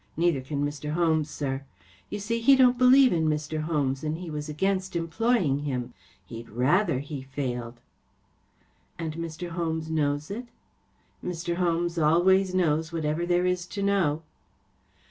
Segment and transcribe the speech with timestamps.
[0.17, 0.93] Neither can Mr.
[0.93, 1.63] Holmes, sir.
[2.09, 3.61] You see, he don’t believe in Mr.
[3.61, 5.93] Holmes and he was against employing him.
[6.25, 9.49] He’d rather he failed.‚ÄĚ ‚ÄĚ And Mr.
[9.49, 10.45] Holmes knows it?
[11.23, 11.55] ‚ÄĚ 44 Mr.
[11.59, 14.23] Holmes always knows whatever there is to know.